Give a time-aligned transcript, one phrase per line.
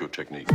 [0.00, 0.48] macho technique.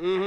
[0.00, 0.23] Mm-hmm.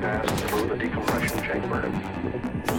[0.00, 2.71] Pass through the decompression chamber.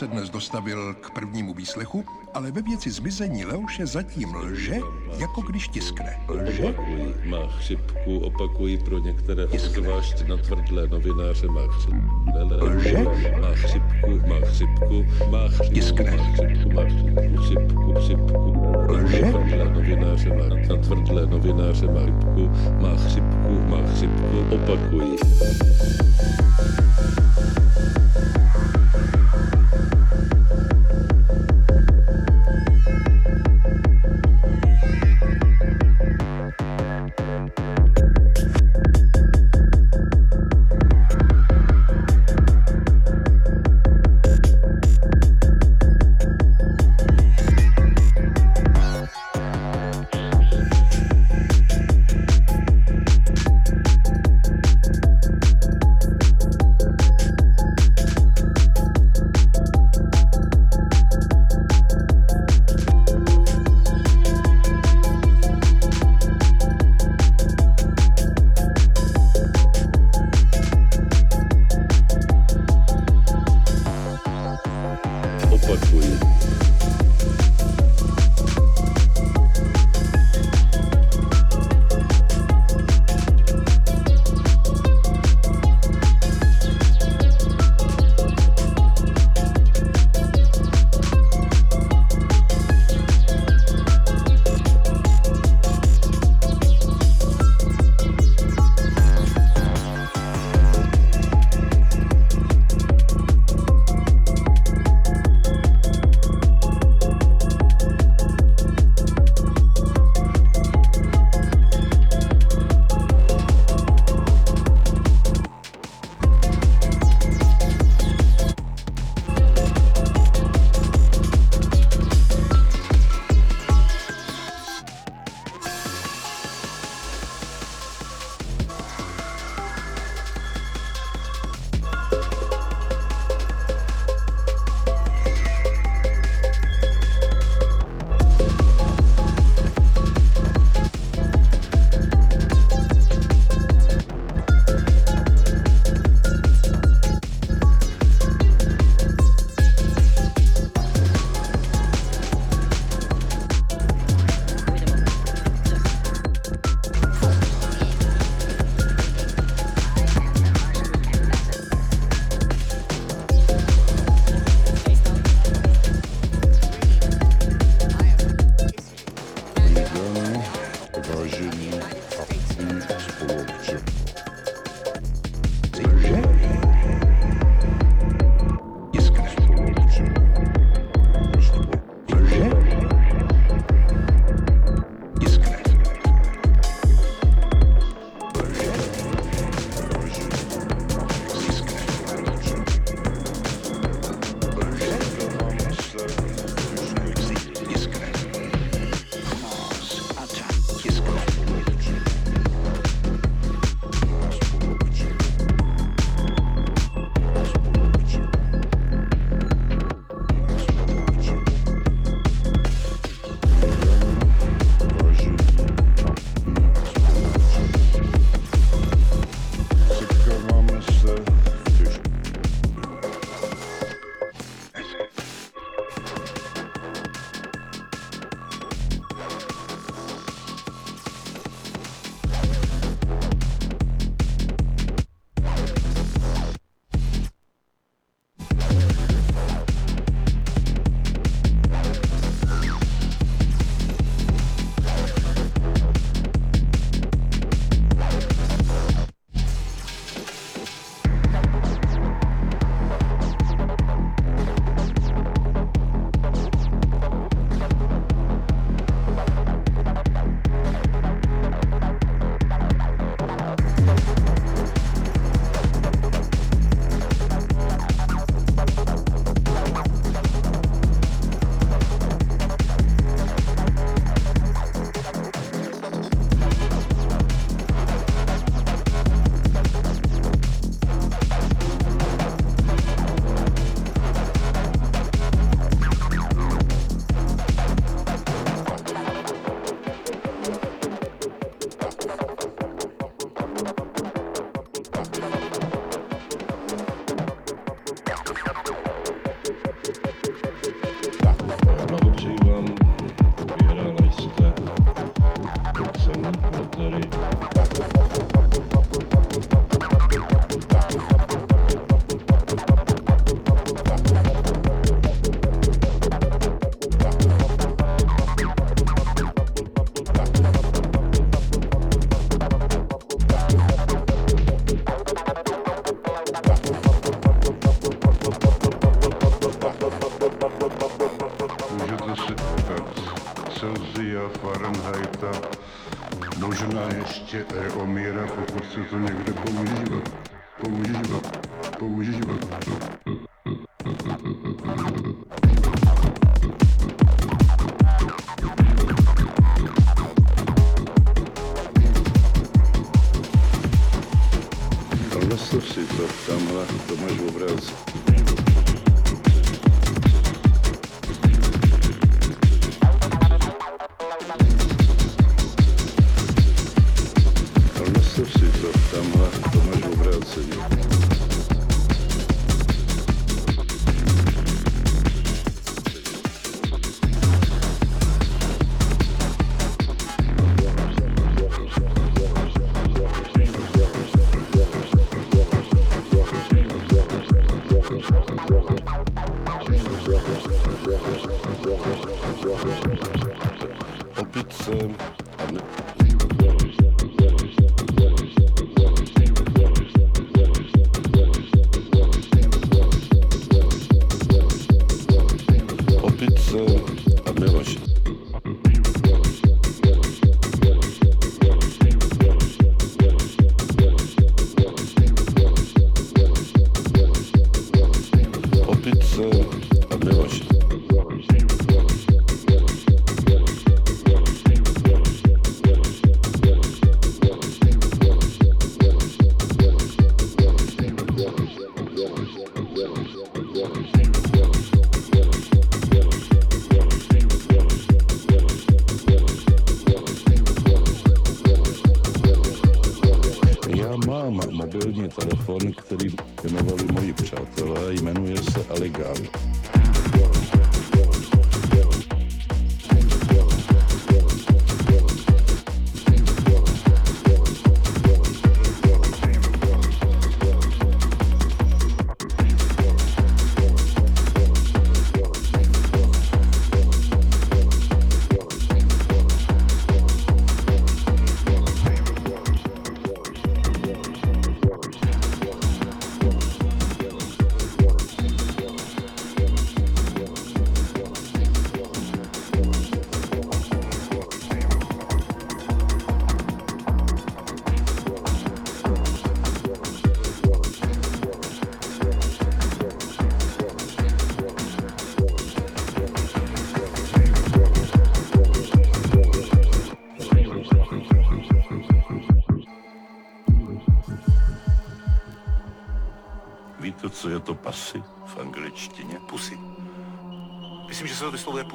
[0.00, 4.76] Se dnes dostavil k prvnímu výslechu, ale ve věci zmizení Leoše zatím lže,
[5.16, 6.16] jako když tiskne.
[6.28, 6.64] Lže?
[6.64, 12.20] Opakují, má chřipku, opakují pro některé, obzvlášť na tvrdlé novináře, má chřipku,
[12.60, 12.96] Lže?
[13.40, 16.16] má chřipku, má chřipku, má chřipku, Tiskne.
[16.16, 19.22] má chřipku, má chřipku, chřipku, chřipku, Lže?
[19.22, 25.16] na tvrdlé novináře, má na tvrdlé novináře, má chřipku, má chřipku, má chřipku, opakují.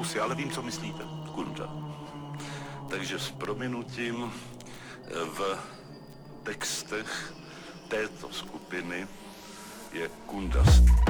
[0.06, 1.04] pokusy, ale vím, co myslíte.
[1.34, 1.68] Kunda.
[2.88, 5.58] Takže s prominutím eh, v
[6.42, 7.34] textech
[7.88, 9.06] této skupiny
[9.92, 11.05] je kundast.